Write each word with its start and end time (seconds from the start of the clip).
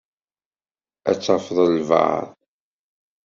Ad 1.09 1.17
tafeḍ 1.19 1.57
albaɛḍ. 1.65 2.27